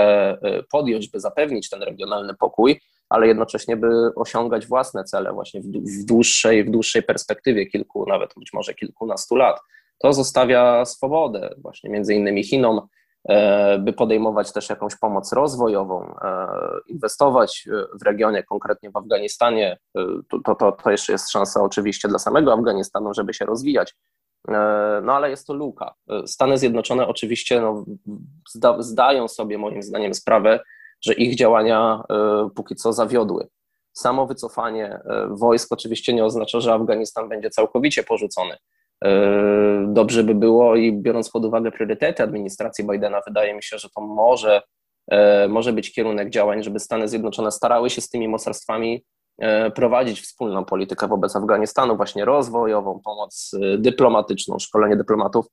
podjąć, 0.72 1.10
by 1.10 1.20
zapewnić 1.20 1.70
ten 1.70 1.82
regionalny 1.82 2.34
pokój, 2.34 2.80
ale 3.08 3.26
jednocześnie 3.26 3.76
by 3.76 3.88
osiągać 4.16 4.66
własne 4.66 5.04
cele 5.04 5.32
właśnie 5.32 5.60
w 5.60 6.04
dłuższej, 6.04 6.64
w 6.64 6.70
dłuższej 6.70 7.02
perspektywie 7.02 7.66
kilku, 7.66 8.06
nawet 8.08 8.34
być 8.36 8.52
może 8.52 8.74
kilkunastu 8.74 9.36
lat. 9.36 9.60
To 9.98 10.12
zostawia 10.12 10.84
swobodę 10.84 11.54
właśnie 11.58 11.90
między 11.90 12.14
innymi 12.14 12.44
Chinom, 12.44 12.80
by 13.78 13.92
podejmować 13.92 14.52
też 14.52 14.68
jakąś 14.68 14.96
pomoc 14.96 15.32
rozwojową, 15.32 16.14
e, 16.22 16.46
inwestować 16.86 17.68
w 18.00 18.02
regionie, 18.02 18.42
konkretnie 18.42 18.90
w 18.90 18.96
Afganistanie. 18.96 19.78
E, 19.98 20.06
to, 20.44 20.54
to, 20.54 20.72
to 20.72 20.90
jeszcze 20.90 21.12
jest 21.12 21.30
szansa 21.30 21.62
oczywiście 21.62 22.08
dla 22.08 22.18
samego 22.18 22.52
Afganistanu, 22.52 23.14
żeby 23.14 23.34
się 23.34 23.44
rozwijać. 23.44 23.96
No 25.02 25.12
ale 25.12 25.30
jest 25.30 25.46
to 25.46 25.54
luka. 25.54 25.94
Stany 26.26 26.58
Zjednoczone 26.58 27.06
oczywiście 27.06 27.60
no, 27.60 27.84
zda, 28.50 28.82
zdają 28.82 29.28
sobie 29.28 29.58
moim 29.58 29.82
zdaniem 29.82 30.14
sprawę, 30.14 30.60
że 31.04 31.14
ich 31.14 31.36
działania 31.36 32.02
e, 32.10 32.48
póki 32.54 32.74
co 32.74 32.92
zawiodły. 32.92 33.48
Samo 33.92 34.26
wycofanie 34.26 34.86
e, 34.86 35.28
wojsk 35.30 35.72
oczywiście 35.72 36.14
nie 36.14 36.24
oznacza, 36.24 36.60
że 36.60 36.74
Afganistan 36.74 37.28
będzie 37.28 37.50
całkowicie 37.50 38.02
porzucony. 38.02 38.56
E, 39.04 39.86
dobrze 39.88 40.24
by 40.24 40.34
było 40.34 40.76
i 40.76 40.92
biorąc 40.92 41.30
pod 41.30 41.44
uwagę 41.44 41.70
priorytety 41.70 42.22
administracji 42.22 42.84
Bidena, 42.86 43.20
wydaje 43.26 43.54
mi 43.54 43.62
się, 43.62 43.78
że 43.78 43.88
to 43.96 44.00
może, 44.00 44.62
może 45.48 45.72
być 45.72 45.92
kierunek 45.92 46.30
działań, 46.30 46.62
żeby 46.62 46.80
Stany 46.80 47.08
Zjednoczone 47.08 47.50
starały 47.50 47.90
się 47.90 48.00
z 48.00 48.08
tymi 48.08 48.28
mocarstwami 48.28 49.04
prowadzić 49.74 50.20
wspólną 50.20 50.64
politykę 50.64 51.08
wobec 51.08 51.36
Afganistanu, 51.36 51.96
właśnie 51.96 52.24
rozwojową, 52.24 53.00
pomoc 53.04 53.50
dyplomatyczną, 53.78 54.58
szkolenie 54.58 54.96
dyplomatów, 54.96 55.46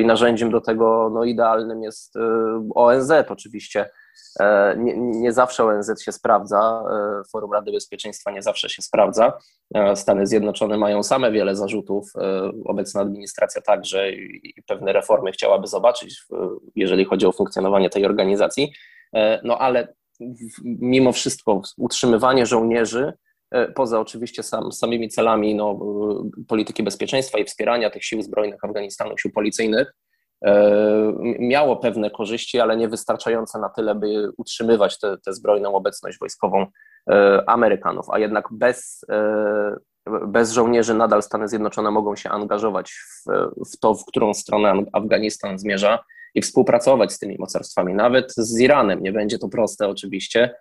i 0.00 0.06
narzędziem 0.06 0.50
do 0.50 0.60
tego 0.60 1.10
no, 1.14 1.24
idealnym 1.24 1.82
jest 1.82 2.14
ONZ 2.74 3.12
oczywiście. 3.28 3.90
Nie, 4.76 4.96
nie, 4.96 5.32
zawsze 5.32 5.64
ONZ 5.64 6.02
się 6.02 6.12
sprawdza, 6.12 6.84
Forum 7.32 7.52
Rady 7.52 7.72
Bezpieczeństwa 7.72 8.30
nie 8.30 8.42
zawsze 8.42 8.68
się 8.68 8.82
sprawdza. 8.82 9.38
Stany 9.94 10.26
Zjednoczone 10.26 10.76
mają 10.76 11.02
same 11.02 11.32
wiele 11.32 11.56
zarzutów, 11.56 12.12
obecna 12.64 13.00
administracja 13.00 13.62
także 13.62 14.12
i 14.12 14.62
pewne 14.66 14.92
reformy 14.92 15.32
chciałaby 15.32 15.66
zobaczyć, 15.66 16.22
jeżeli 16.76 17.04
chodzi 17.04 17.26
o 17.26 17.32
funkcjonowanie 17.32 17.90
tej 17.90 18.06
organizacji. 18.06 18.72
No 19.44 19.58
ale 19.58 19.88
mimo 20.64 21.12
wszystko 21.12 21.62
utrzymywanie 21.76 22.46
żołnierzy, 22.46 23.12
e, 23.50 23.68
poza 23.68 24.00
oczywiście 24.00 24.42
sam, 24.42 24.72
samymi 24.72 25.08
celami 25.08 25.54
no, 25.54 25.70
e, 25.70 26.44
polityki 26.48 26.82
bezpieczeństwa 26.82 27.38
i 27.38 27.44
wspierania 27.44 27.90
tych 27.90 28.04
sił 28.04 28.22
zbrojnych 28.22 28.64
Afganistanu, 28.64 29.18
sił 29.18 29.32
policyjnych, 29.32 29.88
e, 29.88 30.07
miało 31.38 31.76
pewne 31.76 32.10
korzyści, 32.10 32.60
ale 32.60 32.76
niewystarczające 32.76 33.58
na 33.58 33.68
tyle, 33.68 33.94
by 33.94 34.30
utrzymywać 34.36 34.98
tę 34.98 35.32
zbrojną 35.34 35.74
obecność 35.74 36.18
wojskową 36.18 36.66
Amerykanów, 37.46 38.06
a 38.10 38.18
jednak 38.18 38.48
bez, 38.50 39.04
bez 40.26 40.52
żołnierzy 40.52 40.94
nadal 40.94 41.22
Stany 41.22 41.48
Zjednoczone 41.48 41.90
mogą 41.90 42.16
się 42.16 42.30
angażować 42.30 42.90
w, 42.90 43.24
w 43.72 43.78
to, 43.78 43.94
w 43.94 44.04
którą 44.04 44.34
stronę 44.34 44.84
Afganistan 44.92 45.58
zmierza 45.58 45.98
i 46.34 46.42
współpracować 46.42 47.12
z 47.12 47.18
tymi 47.18 47.36
mocarstwami, 47.38 47.94
nawet 47.94 48.32
z 48.36 48.60
Iranem. 48.60 49.02
Nie 49.02 49.12
będzie 49.12 49.38
to 49.38 49.48
proste 49.48 49.88
oczywiście. 49.88 50.54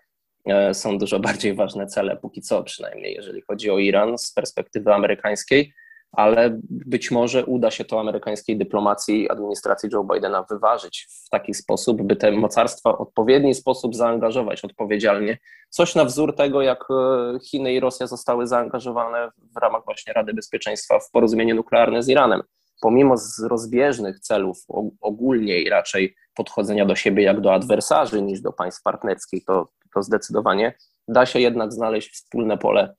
E, 0.45 0.73
są 0.73 0.97
dużo 0.97 1.19
bardziej 1.19 1.55
ważne 1.55 1.87
cele, 1.87 2.17
póki 2.17 2.41
co 2.41 2.63
przynajmniej, 2.63 3.13
jeżeli 3.13 3.41
chodzi 3.41 3.69
o 3.69 3.77
Iran 3.77 4.17
z 4.17 4.33
perspektywy 4.33 4.93
amerykańskiej, 4.93 5.73
ale 6.11 6.59
być 6.63 7.11
może 7.11 7.45
uda 7.45 7.71
się 7.71 7.85
to 7.85 7.99
amerykańskiej 7.99 8.57
dyplomacji 8.57 9.29
administracji 9.29 9.89
Joe 9.93 10.03
Bidena 10.03 10.43
wyważyć 10.49 11.07
w 11.25 11.29
taki 11.29 11.53
sposób, 11.53 12.01
by 12.01 12.15
te 12.15 12.31
mocarstwa 12.31 12.93
w 12.93 13.01
odpowiedni 13.01 13.55
sposób 13.55 13.95
zaangażować 13.95 14.63
odpowiedzialnie. 14.63 15.37
Coś 15.69 15.95
na 15.95 16.05
wzór 16.05 16.35
tego, 16.35 16.61
jak 16.61 16.85
e, 16.91 17.39
Chiny 17.39 17.73
i 17.73 17.79
Rosja 17.79 18.07
zostały 18.07 18.47
zaangażowane 18.47 19.29
w 19.55 19.57
ramach 19.57 19.85
właśnie 19.85 20.13
Rady 20.13 20.33
Bezpieczeństwa 20.33 20.99
w 20.99 21.11
porozumienie 21.11 21.53
nuklearne 21.53 22.03
z 22.03 22.09
Iranem 22.09 22.41
pomimo 22.81 23.17
z 23.17 23.39
rozbieżnych 23.39 24.19
celów 24.19 24.65
ogólnie 25.01 25.61
i 25.61 25.69
raczej 25.69 26.15
podchodzenia 26.35 26.85
do 26.85 26.95
siebie 26.95 27.23
jak 27.23 27.41
do 27.41 27.53
adwersarzy 27.53 28.21
niż 28.21 28.41
do 28.41 28.53
państw 28.53 28.83
partnerskich, 28.83 29.45
to, 29.45 29.67
to 29.93 30.03
zdecydowanie 30.03 30.73
da 31.07 31.25
się 31.25 31.39
jednak 31.39 31.73
znaleźć 31.73 32.13
wspólne 32.13 32.57
pole 32.57 32.95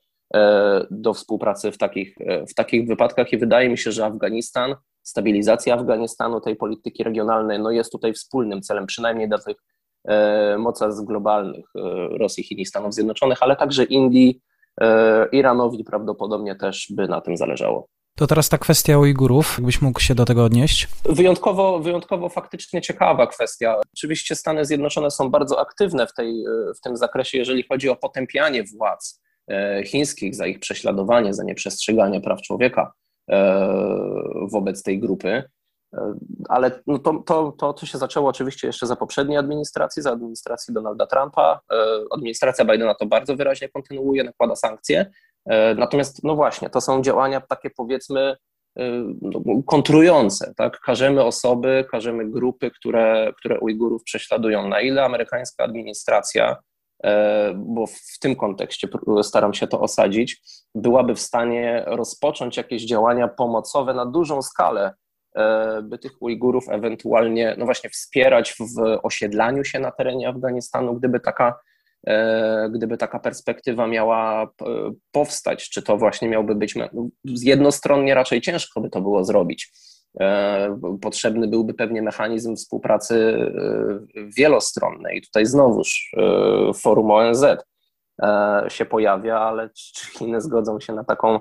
do 0.91 1.15
współpracy 1.15 1.73
w 1.73 1.79
takich, 1.79 2.15
e, 2.21 2.47
w 2.47 2.55
takich 2.55 2.89
wypadkach 2.89 3.33
i 3.33 3.39
wydaje 3.39 3.69
mi 3.69 3.79
się, 3.79 3.93
że 3.93 4.07
Afganistan, 4.07 4.75
stabilizacja 5.03 5.75
Afganistanu, 5.75 6.41
tej 6.41 6.57
polityki 6.57 7.05
regionalnej, 7.05 7.59
no 7.59 7.71
jest 7.71 7.93
tutaj 7.93 8.13
wspólnym 8.13 8.63
celem, 8.63 8.87
przynajmniej 8.87 9.29
dla 9.29 9.39
tych 9.39 9.57
e, 10.05 10.59
mocarstw 10.59 11.05
globalnych, 11.05 11.65
Rosji, 12.11 12.45
Chin 12.45 12.59
i 12.59 12.67
Stanów 12.67 12.95
Zjednoczonych, 12.95 13.39
ale 13.41 13.57
także 13.57 13.85
Indii, 13.85 14.41
Iranowi 15.33 15.85
prawdopodobnie 15.85 16.57
też 16.57 16.87
by 16.91 17.09
na 17.09 17.21
tym 17.21 17.37
zależało. 17.37 17.89
To 18.17 18.27
teraz 18.27 18.49
ta 18.49 18.59
kwestia 18.59 18.99
Ujgurów, 18.99 19.55
jakbyś 19.59 19.83
mógł 19.83 20.01
się 20.01 20.15
do 20.15 20.25
tego 20.25 20.45
odnieść? 20.45 20.89
Wyjątkowo, 21.05 21.79
wyjątkowo 21.81 22.29
faktycznie 22.29 22.83
ciekawa 22.83 23.27
kwestia. 23.27 23.77
Oczywiście 23.95 24.35
Stany 24.35 24.65
Zjednoczone 24.65 25.11
są 25.11 25.31
bardzo 25.31 25.61
aktywne 25.61 26.07
w, 26.07 26.15
tej, 26.15 26.45
w 26.77 26.81
tym 26.81 26.97
zakresie, 26.97 27.39
jeżeli 27.39 27.63
chodzi 27.63 27.89
o 27.89 27.97
potępianie 27.97 28.65
władz 28.65 29.23
e, 29.23 29.28
chińskich 29.85 30.35
za 30.35 30.47
ich 30.47 30.61
prześladowanie, 30.61 31.35
za 31.35 31.45
nieprzestrzeganie 31.45 32.21
praw 32.21 32.43
człowieka 32.43 32.93
e, 33.31 33.69
wobec 34.51 34.83
tej 34.83 35.01
grupy. 35.01 35.43
E, 35.95 36.15
ale 36.49 36.71
no 36.87 36.99
to, 36.99 37.23
to, 37.27 37.53
to, 37.59 37.73
to 37.73 37.87
się 37.87 37.99
zaczęło 37.99 38.29
oczywiście 38.29 38.67
jeszcze 38.67 38.87
za 38.87 38.97
poprzedniej 38.97 39.39
administracji, 39.39 40.03
za 40.03 40.13
administracji 40.13 40.75
Donalda 40.75 41.07
Trumpa. 41.07 41.61
Administracja 42.11 42.65
Bidena 42.65 42.95
to 42.95 43.07
bardzo 43.07 43.37
wyraźnie 43.37 43.69
kontynuuje, 43.69 44.25
nakłada 44.25 44.57
sankcje. 44.57 45.07
E, 45.49 45.75
natomiast, 45.75 46.25
no 46.25 46.37
właśnie, 46.37 46.71
to 46.71 46.81
są 46.81 47.03
działania 47.03 47.41
takie 47.41 47.71
powiedzmy 47.71 48.37
e, 48.79 48.91
no, 49.23 49.63
kontrujące, 49.67 50.55
tak? 50.57 50.81
Karzemy 50.81 51.25
osoby, 51.25 51.85
karzemy 51.91 52.31
grupy, 52.31 52.71
które, 52.71 53.33
które 53.39 53.61
Ujgurów 53.61 54.03
prześladują. 54.03 54.69
Na 54.69 54.81
ile 54.81 55.05
amerykańska 55.05 55.65
administracja, 55.65 56.51
e, 56.51 56.57
bo 57.57 57.87
w 57.87 58.19
tym 58.21 58.37
kontekście 58.37 58.89
staram 59.23 59.55
się 59.55 59.67
to 59.67 59.81
osadzić, 59.81 60.43
byłaby 60.75 61.15
w 61.15 61.21
stanie 61.21 61.85
rozpocząć 61.87 62.57
jakieś 62.57 62.87
działania 62.87 63.29
pomocowe 63.29 63.95
na 63.95 64.07
dużą 64.07 64.43
skalę, 64.43 64.95
by 65.83 65.99
tych 65.99 66.23
Ujgurów 66.23 66.65
ewentualnie, 66.69 67.55
no 67.59 67.65
właśnie, 67.65 67.91
wspierać 67.91 68.53
w 68.53 68.99
osiedlaniu 69.03 69.65
się 69.65 69.79
na 69.79 69.91
terenie 69.91 70.29
Afganistanu, 70.29 70.95
gdyby 70.95 71.21
taka 71.21 71.55
E, 72.07 72.71
gdyby 72.75 72.97
taka 72.97 73.19
perspektywa 73.19 73.87
miała 73.87 74.43
e, 74.43 74.49
powstać, 75.13 75.71
czy 75.71 75.83
to 75.83 75.97
właśnie 75.97 76.29
miałby 76.29 76.55
być, 76.55 76.75
no, 76.75 76.89
jednostronnie 77.25 78.15
raczej 78.15 78.41
ciężko 78.41 78.81
by 78.81 78.91
to 78.91 79.01
było 79.01 79.25
zrobić. 79.25 79.73
E, 80.21 80.79
potrzebny 81.03 81.49
byłby 81.49 81.75
pewnie 81.75 82.03
mechanizm 82.03 82.57
współpracy 82.57 83.37
wielostronnej. 84.37 85.19
I 85.19 85.23
tutaj 85.23 85.47
znowuż 85.47 86.13
forum 86.75 87.11
ONZ 87.11 87.45
się 88.69 88.85
pojawia, 88.85 89.41
ale 89.41 89.71
czy 89.71 90.07
Chiny 90.07 90.41
zgodzą 90.41 90.81
się 90.81 90.93
na 90.93 91.05
taką 91.05 91.41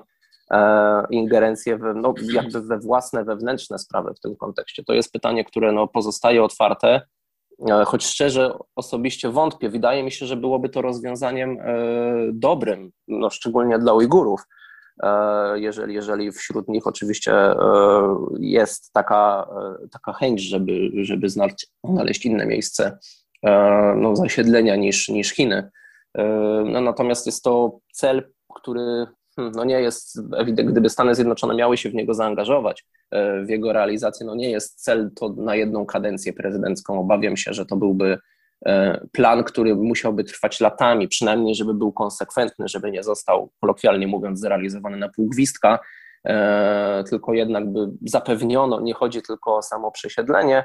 ingerencję 1.10 1.78
we, 1.78 1.94
no, 1.94 2.14
jakby 2.32 2.60
we 2.60 2.78
własne 2.78 3.24
wewnętrzne 3.24 3.78
sprawy 3.78 4.14
w 4.14 4.20
tym 4.20 4.36
kontekście? 4.36 4.84
To 4.84 4.92
jest 4.92 5.12
pytanie, 5.12 5.44
które 5.44 5.72
no, 5.72 5.88
pozostaje 5.88 6.42
otwarte 6.42 7.00
choć 7.86 8.06
szczerze 8.06 8.58
osobiście 8.76 9.30
wątpię. 9.30 9.68
Wydaje 9.68 10.02
mi 10.02 10.12
się, 10.12 10.26
że 10.26 10.36
byłoby 10.36 10.68
to 10.68 10.82
rozwiązaniem 10.82 11.58
e, 11.60 11.74
dobrym, 12.32 12.90
no, 13.08 13.30
szczególnie 13.30 13.78
dla 13.78 13.92
Ujgurów, 13.92 14.40
e, 14.40 14.46
jeżeli, 15.54 15.94
jeżeli 15.94 16.32
wśród 16.32 16.68
nich 16.68 16.86
oczywiście 16.86 17.32
e, 17.32 17.56
jest 18.40 18.92
taka, 18.92 19.48
taka 19.92 20.12
chęć, 20.12 20.40
żeby, 20.40 20.90
żeby 21.02 21.28
znaleźć, 21.28 22.26
inne 22.26 22.46
miejsce 22.46 22.98
no, 23.96 24.16
zasiedlenia 24.16 24.76
niż, 24.76 25.08
niż 25.08 25.30
Chiny. 25.30 25.70
No, 26.64 26.80
natomiast 26.80 27.26
jest 27.26 27.42
to 27.42 27.78
cel, 27.92 28.32
który 28.54 29.06
Hmm, 29.38 29.52
no 29.56 29.64
nie 29.64 29.80
jest, 29.80 30.22
gdyby 30.46 30.90
Stany 30.90 31.14
Zjednoczone 31.14 31.54
miały 31.54 31.76
się 31.76 31.90
w 31.90 31.94
niego 31.94 32.14
zaangażować, 32.14 32.86
e, 33.10 33.44
w 33.44 33.48
jego 33.48 33.72
realizację, 33.72 34.26
no 34.26 34.34
nie 34.34 34.50
jest 34.50 34.84
cel 34.84 35.10
to 35.16 35.28
na 35.28 35.56
jedną 35.56 35.86
kadencję 35.86 36.32
prezydencką. 36.32 37.00
Obawiam 37.00 37.36
się, 37.36 37.52
że 37.52 37.66
to 37.66 37.76
byłby 37.76 38.12
e, 38.12 38.18
plan, 39.12 39.44
który 39.44 39.74
musiałby 39.74 40.24
trwać 40.24 40.60
latami, 40.60 41.08
przynajmniej 41.08 41.54
żeby 41.54 41.74
był 41.74 41.92
konsekwentny, 41.92 42.68
żeby 42.68 42.90
nie 42.90 43.02
został, 43.02 43.50
kolokwialnie 43.60 44.06
mówiąc, 44.06 44.40
zrealizowany 44.40 44.96
na 44.96 45.08
pół 45.08 45.28
gwizdka, 45.28 45.78
e, 46.24 47.04
tylko 47.10 47.34
jednak 47.34 47.72
by 47.72 47.80
zapewniono, 48.02 48.80
nie 48.80 48.94
chodzi 48.94 49.22
tylko 49.22 49.56
o 49.56 49.62
samo 49.62 49.90
przesiedlenie, 49.90 50.64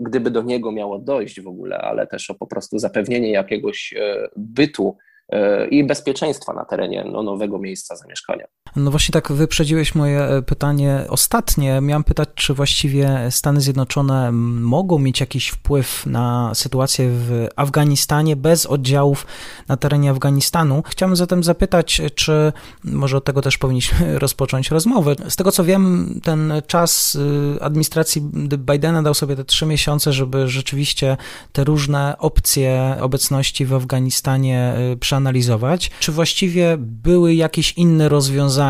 gdyby 0.00 0.30
do 0.30 0.42
niego 0.42 0.72
miało 0.72 0.98
dojść 0.98 1.40
w 1.40 1.48
ogóle, 1.48 1.78
ale 1.78 2.06
też 2.06 2.30
o 2.30 2.34
po 2.34 2.46
prostu 2.46 2.78
zapewnienie 2.78 3.30
jakiegoś 3.30 3.94
bytu 4.36 4.96
E, 5.32 5.66
i 5.68 5.84
bezpieczeństwa 5.84 6.52
na 6.52 6.64
terenie 6.64 7.04
no, 7.12 7.22
nowego 7.22 7.58
miejsca 7.58 7.96
zamieszkania. 7.96 8.46
No 8.76 8.90
właśnie 8.90 9.12
tak 9.12 9.32
wyprzedziłeś 9.32 9.94
moje 9.94 10.20
e, 10.20 10.42
pytanie 10.42 11.04
ostatnie. 11.08 11.80
Miałem 11.80 12.04
pytać, 12.04 12.28
czy 12.34 12.54
właściwie 12.54 13.28
Stany 13.30 13.60
Zjednoczone 13.60 14.32
mogą 14.32 14.98
mieć 14.98 15.20
jakiś 15.20 15.48
wpływ 15.48 16.06
na 16.06 16.54
sytuację 16.54 17.08
w 17.10 17.48
Afganistanie 17.56 18.36
bez 18.36 18.66
oddziałów 18.66 19.26
na 19.68 19.76
terenie 19.76 20.10
Afganistanu. 20.10 20.82
Chciałbym 20.86 21.16
zatem 21.16 21.44
zapytać, 21.44 22.00
czy 22.14 22.52
może 22.84 23.16
od 23.16 23.24
tego 23.24 23.42
też 23.42 23.58
powinniśmy 23.58 24.18
rozpocząć 24.18 24.70
rozmowę. 24.70 25.16
Z 25.28 25.36
tego 25.36 25.52
co 25.52 25.64
wiem, 25.64 26.14
ten 26.22 26.52
czas 26.66 27.14
y, 27.14 27.58
administracji 27.60 28.22
Bidena 28.58 29.02
dał 29.02 29.14
sobie 29.14 29.36
te 29.36 29.44
trzy 29.44 29.66
miesiące, 29.66 30.12
żeby 30.12 30.48
rzeczywiście 30.48 31.16
te 31.52 31.64
różne 31.64 32.18
opcje 32.18 32.96
obecności 33.00 33.66
w 33.66 33.74
Afganistanie 33.74 34.74
przeanalizować 35.00 35.24
przeanalizować, 35.24 35.90
czy 36.00 36.12
właściwie 36.12 36.76
były 36.78 37.34
jakieś 37.34 37.72
inne 37.72 38.08
rozwiązania, 38.08 38.63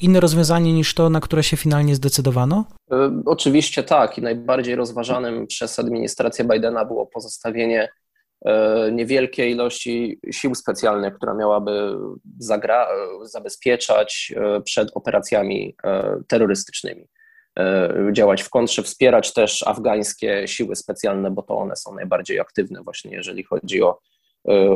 inne 0.00 0.20
rozwiązanie 0.20 0.72
niż 0.72 0.94
to, 0.94 1.10
na 1.10 1.20
które 1.20 1.42
się 1.42 1.56
finalnie 1.56 1.94
zdecydowano? 1.94 2.64
E, 2.92 3.22
oczywiście 3.26 3.82
tak 3.82 4.18
i 4.18 4.22
najbardziej 4.22 4.74
rozważanym 4.74 5.46
przez 5.46 5.78
administrację 5.78 6.44
Bidena 6.44 6.84
było 6.84 7.06
pozostawienie 7.06 7.88
e, 8.44 8.92
niewielkiej 8.92 9.52
ilości 9.52 10.20
sił 10.30 10.54
specjalnych, 10.54 11.14
która 11.14 11.34
miałaby 11.34 11.96
zagra- 12.42 12.86
zabezpieczać 13.22 14.32
e, 14.36 14.60
przed 14.60 14.88
operacjami 14.94 15.76
terrorystycznymi. 16.28 17.08
Działać 18.12 18.42
w 18.42 18.50
kontrze, 18.50 18.82
wspierać 18.82 19.32
też 19.32 19.66
afgańskie 19.66 20.48
siły 20.48 20.76
specjalne, 20.76 21.30
bo 21.30 21.42
to 21.42 21.58
one 21.58 21.76
są 21.76 21.94
najbardziej 21.94 22.40
aktywne, 22.40 22.82
właśnie 22.82 23.16
jeżeli 23.16 23.44
chodzi 23.44 23.82
o 23.82 23.98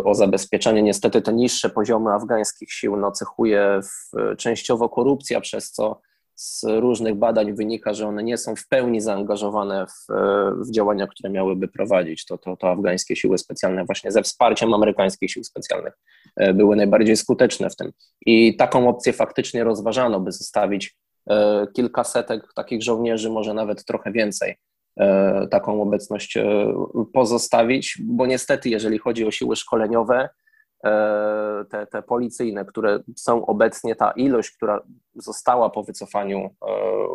o 0.04 0.14
zabezpieczenie. 0.14 0.82
Niestety 0.82 1.22
te 1.22 1.32
niższe 1.32 1.70
poziomy 1.70 2.10
afgańskich 2.10 2.72
sił 2.72 2.96
no, 2.96 3.12
cechuje 3.12 3.80
w, 3.82 4.36
częściowo 4.36 4.88
korupcja, 4.88 5.40
przez 5.40 5.70
co 5.72 6.00
z 6.40 6.64
różnych 6.64 7.14
badań 7.14 7.52
wynika, 7.52 7.94
że 7.94 8.06
one 8.06 8.22
nie 8.22 8.38
są 8.38 8.56
w 8.56 8.68
pełni 8.68 9.00
zaangażowane 9.00 9.86
w, 9.86 10.12
w 10.66 10.70
działania, 10.70 11.06
które 11.06 11.30
miałyby 11.30 11.68
prowadzić. 11.68 12.24
To, 12.24 12.38
to, 12.38 12.56
to 12.56 12.70
afgańskie 12.70 13.16
siły 13.16 13.38
specjalne, 13.38 13.84
właśnie 13.84 14.12
ze 14.12 14.22
wsparciem 14.22 14.74
amerykańskich 14.74 15.30
sił 15.30 15.44
specjalnych, 15.44 15.94
e, 16.36 16.54
były 16.54 16.76
najbardziej 16.76 17.16
skuteczne 17.16 17.70
w 17.70 17.76
tym. 17.76 17.92
I 18.26 18.56
taką 18.56 18.88
opcję 18.88 19.12
faktycznie 19.12 19.64
rozważano, 19.64 20.20
by 20.20 20.32
zostawić 20.32 20.96
e, 21.30 21.66
kilkasetek 21.76 22.52
takich 22.54 22.82
żołnierzy, 22.82 23.30
może 23.30 23.54
nawet 23.54 23.84
trochę 23.84 24.12
więcej, 24.12 24.54
taką 25.50 25.82
obecność 25.82 26.38
pozostawić, 27.12 27.98
bo 28.04 28.26
niestety, 28.26 28.68
jeżeli 28.68 28.98
chodzi 28.98 29.26
o 29.26 29.30
siły 29.30 29.56
szkoleniowe, 29.56 30.28
E, 30.84 31.64
te, 31.70 31.86
te 31.86 32.02
policyjne, 32.02 32.64
które 32.64 33.00
są 33.16 33.46
obecnie, 33.46 33.96
ta 33.96 34.10
ilość, 34.10 34.50
która 34.50 34.82
została 35.14 35.70
po 35.70 35.82
wycofaniu 35.82 36.38
e, 36.38 36.50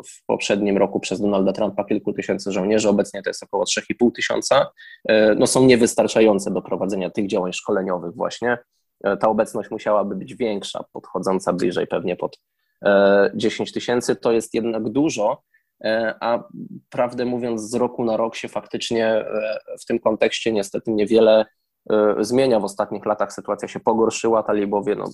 w 0.06 0.26
poprzednim 0.26 0.78
roku 0.78 1.00
przez 1.00 1.22
Donalda 1.22 1.54
Trumpa 1.54 1.84
kilku 1.84 2.14
tysięcy 2.14 2.52
żołnierzy, 2.52 2.90
obecnie 2.90 3.24
to 3.24 3.30
jest 3.30 3.44
około 3.44 3.64
3,5 3.64 4.12
tysiąca, 4.12 4.72
e, 5.10 5.36
no 5.36 5.48
są 5.48 5.66
niewystarczające 5.66 6.52
do 6.52 6.62
prowadzenia 6.62 7.10
tych 7.10 7.28
działań 7.28 7.54
szkoleniowych 7.54 8.16
właśnie. 8.16 8.58
Ta 9.20 9.28
obecność 9.30 9.72
musiałaby 9.72 10.16
być 10.16 10.36
większa, 10.36 10.86
podchodząca 10.94 11.54
bliżej 11.54 11.88
pewnie 11.88 12.16
pod 12.16 12.40
10 13.34 13.72
tysięcy. 13.72 14.16
To 14.16 14.32
jest 14.32 14.54
jednak 14.54 14.90
dużo, 14.90 15.44
a 16.20 16.44
prawdę 16.90 17.26
mówiąc, 17.26 17.62
z 17.62 17.74
roku 17.74 18.04
na 18.04 18.18
rok 18.18 18.36
się 18.36 18.48
faktycznie 18.48 19.26
w 19.82 19.86
tym 19.86 20.00
kontekście 20.00 20.52
niestety 20.52 20.92
niewiele 20.92 21.46
E, 21.90 22.16
zmienia. 22.20 22.60
W 22.60 22.64
ostatnich 22.64 23.06
latach, 23.06 23.34
sytuacja 23.34 23.68
się 23.68 23.80
pogorszyła, 23.80 24.44
talibowie 24.44 24.96
no, 24.96 25.06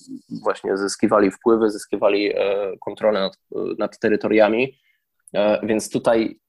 właśnie 0.44 0.78
zyskiwali 0.78 1.32
wpływy, 1.32 1.70
zyskiwali 1.70 2.34
e, 2.36 2.38
kontrolę 2.80 3.20
nad, 3.20 3.38
nad 3.80 4.00
terytoriami, 4.00 4.78
e, 5.34 5.68
więc 5.68 5.90
tutaj, 5.90 6.40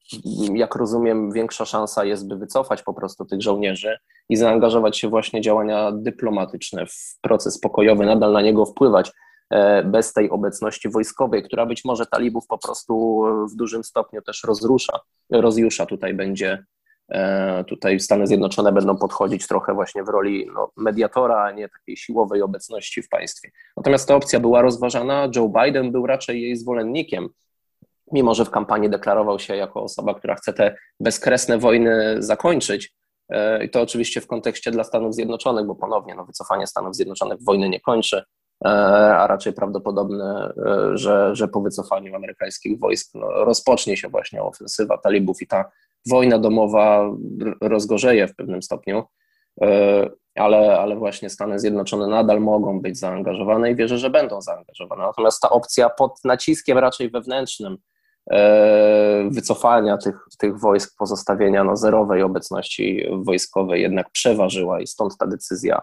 jak 0.54 0.74
rozumiem, 0.74 1.32
większa 1.32 1.64
szansa 1.64 2.04
jest, 2.04 2.28
by 2.28 2.36
wycofać 2.36 2.82
po 2.82 2.94
prostu 2.94 3.24
tych 3.24 3.42
żołnierzy 3.42 3.98
i 4.28 4.36
zaangażować 4.36 4.98
się 4.98 5.08
właśnie 5.08 5.40
w 5.40 5.44
działania 5.44 5.92
dyplomatyczne, 5.92 6.86
w 6.86 7.18
proces 7.20 7.60
pokojowy, 7.60 8.06
nadal 8.06 8.32
na 8.32 8.42
niego 8.42 8.66
wpływać 8.66 9.12
bez 9.84 10.12
tej 10.12 10.30
obecności 10.30 10.88
wojskowej, 10.88 11.42
która 11.42 11.66
być 11.66 11.84
może 11.84 12.06
talibów 12.06 12.46
po 12.46 12.58
prostu 12.58 13.24
w 13.52 13.56
dużym 13.56 13.84
stopniu 13.84 14.22
też 14.22 14.44
rozrusza, 14.44 15.00
rozjusza. 15.30 15.86
Tutaj 15.86 16.14
będzie 16.14 16.64
E, 17.12 17.64
tutaj 17.64 18.00
Stany 18.00 18.26
Zjednoczone 18.26 18.72
będą 18.72 18.96
podchodzić 18.96 19.46
trochę 19.46 19.74
właśnie 19.74 20.04
w 20.04 20.08
roli 20.08 20.50
no, 20.54 20.70
mediatora, 20.76 21.44
a 21.44 21.50
nie 21.50 21.68
takiej 21.68 21.96
siłowej 21.96 22.42
obecności 22.42 23.02
w 23.02 23.08
państwie. 23.08 23.50
Natomiast 23.76 24.08
ta 24.08 24.16
opcja 24.16 24.40
była 24.40 24.62
rozważana. 24.62 25.28
Joe 25.36 25.48
Biden 25.48 25.92
był 25.92 26.06
raczej 26.06 26.42
jej 26.42 26.56
zwolennikiem, 26.56 27.28
mimo 28.12 28.34
że 28.34 28.44
w 28.44 28.50
kampanii 28.50 28.90
deklarował 28.90 29.38
się 29.38 29.56
jako 29.56 29.82
osoba, 29.82 30.14
która 30.14 30.34
chce 30.34 30.52
te 30.52 30.76
bezkresne 31.00 31.58
wojny 31.58 32.16
zakończyć. 32.18 32.94
E, 33.28 33.64
I 33.64 33.70
to 33.70 33.82
oczywiście 33.82 34.20
w 34.20 34.26
kontekście 34.26 34.70
dla 34.70 34.84
Stanów 34.84 35.14
Zjednoczonych, 35.14 35.66
bo 35.66 35.74
ponownie 35.74 36.14
no, 36.14 36.24
wycofanie 36.24 36.66
Stanów 36.66 36.96
Zjednoczonych 36.96 37.38
wojny 37.44 37.68
nie 37.68 37.80
kończy, 37.80 38.16
e, 38.16 38.24
a 38.64 39.26
raczej 39.26 39.52
prawdopodobne, 39.52 40.52
że, 40.94 41.36
że 41.36 41.48
po 41.48 41.60
wycofaniu 41.60 42.16
amerykańskich 42.16 42.78
wojsk 42.78 43.10
no, 43.14 43.44
rozpocznie 43.44 43.96
się 43.96 44.08
właśnie 44.08 44.42
ofensywa 44.42 44.98
talibów 44.98 45.42
i 45.42 45.46
ta 45.46 45.64
wojna 46.06 46.38
domowa 46.38 47.10
rozgorzeje 47.60 48.28
w 48.28 48.36
pewnym 48.36 48.62
stopniu, 48.62 49.04
e, 49.62 50.10
ale, 50.34 50.78
ale 50.78 50.96
właśnie 50.96 51.30
Stany 51.30 51.58
Zjednoczone 51.58 52.06
nadal 52.06 52.40
mogą 52.40 52.80
być 52.80 52.98
zaangażowane 52.98 53.70
i 53.70 53.76
wierzę, 53.76 53.98
że 53.98 54.10
będą 54.10 54.40
zaangażowane. 54.40 55.02
Natomiast 55.02 55.40
ta 55.42 55.50
opcja 55.50 55.90
pod 55.90 56.24
naciskiem 56.24 56.78
raczej 56.78 57.10
wewnętrznym 57.10 57.76
e, 58.30 59.28
wycofania 59.30 59.98
tych, 59.98 60.26
tych 60.38 60.60
wojsk, 60.60 60.96
pozostawienia 60.98 61.64
no, 61.64 61.76
zerowej 61.76 62.22
obecności 62.22 63.06
wojskowej 63.12 63.82
jednak 63.82 64.10
przeważyła 64.10 64.80
i 64.80 64.86
stąd 64.86 65.16
ta 65.18 65.26
decyzja 65.26 65.76
e, 65.76 65.82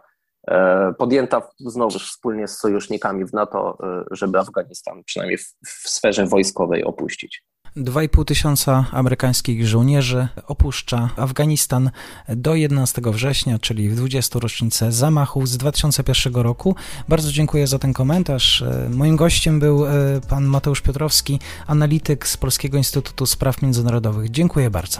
podjęta 0.97 1.41
znowu 1.59 1.99
wspólnie 1.99 2.47
z 2.47 2.57
sojusznikami 2.57 3.25
w 3.25 3.33
NATO, 3.33 3.77
żeby 4.11 4.39
Afganistan 4.39 5.03
przynajmniej 5.03 5.37
w, 5.37 5.55
w 5.67 5.89
sferze 5.89 6.25
wojskowej 6.25 6.83
opuścić. 6.83 7.43
2,5 7.77 8.25
tysiąca 8.25 8.85
amerykańskich 8.91 9.67
żołnierzy 9.67 10.27
opuszcza 10.47 11.09
Afganistan 11.17 11.91
do 12.29 12.55
11 12.55 13.01
września, 13.05 13.59
czyli 13.59 13.89
w 13.89 13.95
20. 13.95 14.39
rocznicę 14.39 14.91
zamachów 14.91 15.47
z 15.47 15.57
2001 15.57 16.33
roku. 16.33 16.75
Bardzo 17.07 17.31
dziękuję 17.31 17.67
za 17.67 17.79
ten 17.79 17.93
komentarz. 17.93 18.63
Moim 18.89 19.15
gościem 19.15 19.59
był 19.59 19.85
e, 19.85 19.91
pan 20.29 20.43
Mateusz 20.43 20.81
Piotrowski, 20.81 21.39
analityk 21.67 22.27
z 22.27 22.37
Polskiego 22.37 22.77
Instytutu 22.77 23.25
Spraw 23.25 23.61
Międzynarodowych. 23.61 24.31
Dziękuję 24.31 24.69
bardzo. 24.69 24.99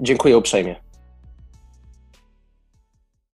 Dziękuję 0.00 0.38
uprzejmie. 0.38 0.89